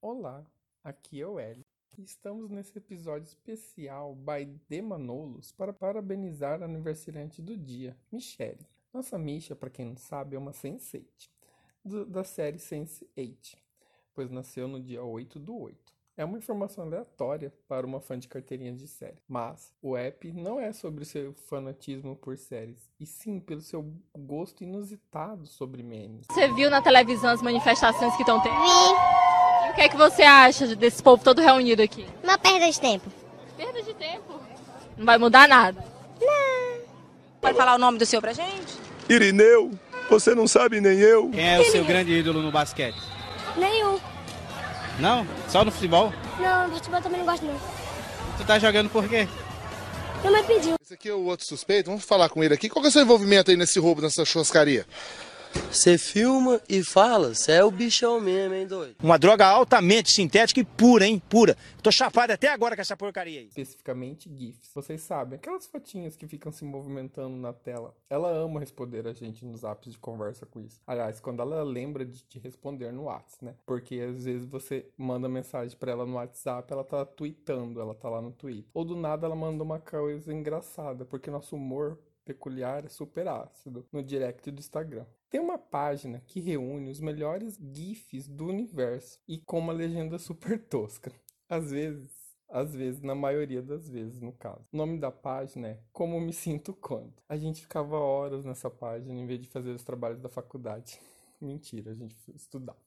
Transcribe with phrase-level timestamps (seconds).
[0.00, 0.44] Olá,
[0.84, 1.64] aqui é o Hélio.
[1.98, 8.58] e Estamos nesse episódio especial by The Manolos para parabenizar a aniversariante do dia, Michelle.
[8.92, 11.30] Nossa Misha, para quem não sabe, é uma Sense8,
[11.84, 13.56] do- da série Sense8,
[14.14, 15.92] pois nasceu no dia 8 do 8.
[16.22, 20.60] É uma informação aleatória para uma fã de carteirinha de série, mas o app não
[20.60, 26.28] é sobre seu fanatismo por séries, e sim pelo seu gosto inusitado sobre memes.
[26.30, 28.54] Você viu na televisão as manifestações que estão tendo?
[28.54, 32.06] E o que é que você acha desse povo todo reunido aqui?
[32.22, 33.10] Uma perda de tempo.
[33.56, 34.40] Perda de tempo.
[34.96, 35.84] Não vai mudar nada.
[37.40, 38.78] Pode falar o nome do seu pra gente?
[39.08, 39.72] Irineu,
[40.08, 41.30] você não sabe nem eu.
[41.30, 42.96] Quem é o seu grande ídolo no basquete?
[43.56, 43.98] Nenhum.
[45.02, 45.26] Não?
[45.48, 46.12] Só no futebol?
[46.38, 47.58] Não, futebol também não gosto não.
[48.38, 49.26] Tu tá jogando por quê?
[50.20, 50.76] Minha mãe pediu.
[50.80, 52.68] Esse aqui é o outro suspeito, vamos falar com ele aqui.
[52.68, 54.86] Qual que é o seu envolvimento aí nesse roubo, nessa churrascaria?
[55.70, 58.96] Você filma e fala, você é o bichão mesmo, hein, doido?
[59.02, 61.20] Uma droga altamente sintética e pura, hein?
[61.28, 61.56] Pura.
[61.82, 63.46] Tô chapado até agora com essa porcaria aí.
[63.46, 64.70] especificamente GIFs.
[64.74, 67.94] Vocês sabem, aquelas fotinhas que ficam se movimentando na tela.
[68.08, 70.80] Ela ama responder a gente nos apps de conversa com isso.
[70.86, 73.54] Aliás, quando ela lembra de te responder no WhatsApp, né?
[73.66, 78.08] Porque às vezes você manda mensagem pra ela no WhatsApp, ela tá tweetando, ela tá
[78.08, 78.70] lá no Twitter.
[78.74, 84.02] Ou do nada ela manda uma coisa engraçada, porque nosso humor peculiar super ácido no
[84.02, 85.06] direct do Instagram.
[85.28, 90.58] Tem uma página que reúne os melhores GIFs do universo e com uma legenda super
[90.68, 91.12] tosca.
[91.48, 94.68] Às vezes, às vezes, na maioria das vezes, no caso.
[94.70, 97.14] O nome da página é Como Me Sinto Quando.
[97.26, 101.00] A gente ficava horas nessa página em vez de fazer os trabalhos da faculdade.
[101.40, 102.78] Mentira, a gente estudava.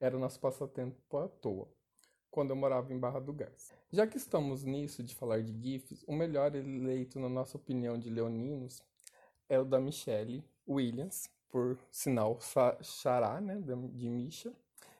[0.00, 1.68] Era o nosso passatempo à toa,
[2.30, 3.74] quando eu morava em Barra do Garça.
[3.90, 8.10] Já que estamos nisso de falar de GIFs, o melhor eleito, na nossa opinião, de
[8.10, 8.82] leoninos
[9.48, 12.38] é o da Michelle Williams, por sinal
[12.82, 14.52] Xará, né, de Misha,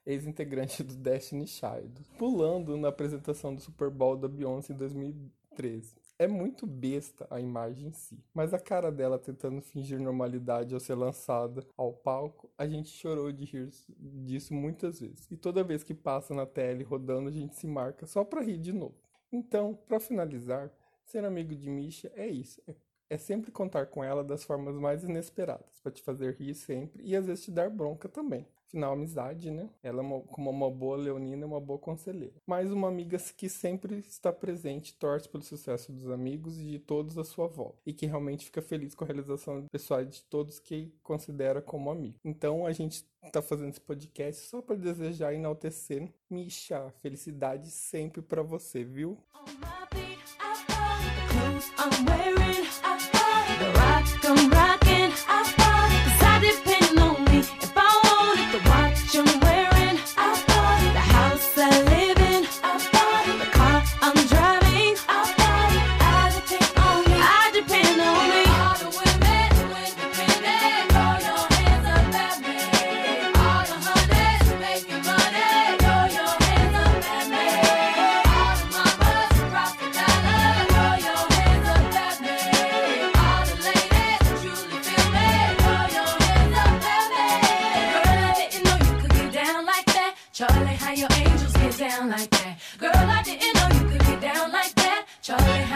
[0.06, 5.97] ex-integrante do Destiny Child, pulando na apresentação do Super Bowl da Beyoncé em 2013.
[6.19, 10.81] É muito besta a imagem em si, mas a cara dela tentando fingir normalidade ao
[10.81, 13.69] ser lançada ao palco, a gente chorou de rir
[13.99, 15.27] disso muitas vezes.
[15.31, 18.56] E toda vez que passa na tele rodando, a gente se marca só pra rir
[18.56, 18.94] de novo.
[19.31, 20.72] Então, pra finalizar,
[21.05, 22.62] ser amigo de Misha é isso.
[22.67, 22.75] É
[23.09, 27.15] é sempre contar com ela das formas mais inesperadas, pra te fazer rir sempre e
[27.17, 28.47] às vezes te dar bronca também.
[28.69, 29.71] Afinal, amizade, né?
[29.81, 32.34] Ela, é uma- como uma boa leonina, é uma boa conselheira.
[32.44, 37.17] Mais uma amiga que sempre está presente, torce pelo sucesso dos amigos e de todos
[37.17, 37.78] à sua volta.
[37.87, 42.19] E que realmente fica feliz com a realização pessoal de todos que considera como amigo.
[42.25, 46.91] Então, a gente tá fazendo esse podcast só para desejar enaltecer Misha.
[47.00, 49.17] Felicidade sempre pra você, viu?
[49.31, 49.75] Clothes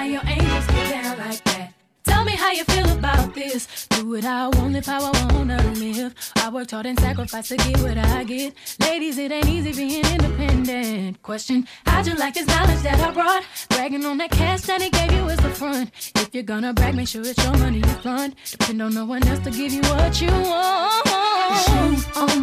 [0.01, 1.75] how your angels get down like that.
[2.05, 3.87] Tell me how you feel about this.
[3.91, 6.15] Do it how I want, live how I wanna live.
[6.37, 8.55] I worked hard and sacrificed to get what I get.
[8.81, 11.21] Ladies, it ain't easy being independent.
[11.21, 13.45] Question, how'd you like this knowledge that I brought?
[13.69, 15.91] Bragging on that cash that he gave you is the front.
[16.15, 18.37] If you're gonna brag, make sure it's your money you fund.
[18.53, 21.09] Depend on no one else to give you what you want.
[21.67, 22.40] Shoes on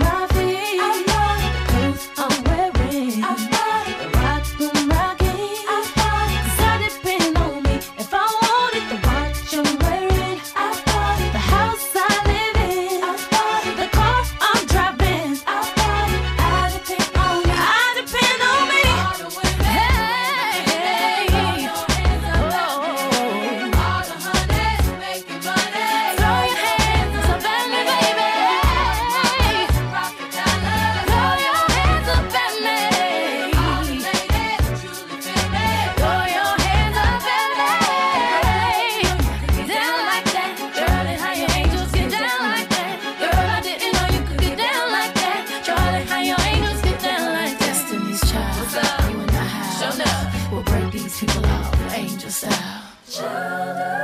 [53.18, 53.97] Child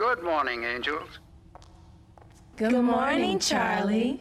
[0.00, 1.18] Good morning, angels.
[2.56, 4.18] Good morning, Charlie.